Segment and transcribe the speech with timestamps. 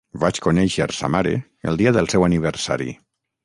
[0.21, 1.35] Vaig conéixer sa mare
[1.73, 2.93] el dia del seu aniversari.